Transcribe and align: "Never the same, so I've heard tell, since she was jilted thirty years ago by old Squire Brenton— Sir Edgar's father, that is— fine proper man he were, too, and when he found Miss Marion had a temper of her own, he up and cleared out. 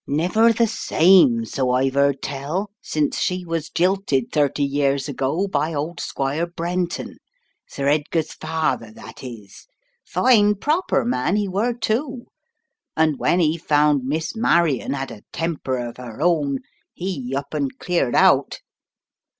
"Never 0.07 0.51
the 0.51 0.65
same, 0.65 1.45
so 1.45 1.69
I've 1.69 1.93
heard 1.93 2.23
tell, 2.23 2.71
since 2.81 3.19
she 3.19 3.45
was 3.45 3.69
jilted 3.69 4.31
thirty 4.31 4.63
years 4.63 5.07
ago 5.07 5.47
by 5.47 5.75
old 5.75 5.99
Squire 5.99 6.47
Brenton— 6.47 7.17
Sir 7.69 7.87
Edgar's 7.87 8.33
father, 8.33 8.89
that 8.93 9.23
is— 9.23 9.67
fine 10.13 10.55
proper 10.55 11.05
man 11.05 11.35
he 11.35 11.47
were, 11.47 11.73
too, 11.73 12.25
and 12.97 13.19
when 13.19 13.39
he 13.39 13.59
found 13.59 14.03
Miss 14.05 14.35
Marion 14.35 14.93
had 14.93 15.11
a 15.11 15.21
temper 15.31 15.77
of 15.77 15.97
her 15.97 16.19
own, 16.19 16.61
he 16.95 17.35
up 17.35 17.53
and 17.53 17.77
cleared 17.77 18.15
out. 18.15 18.59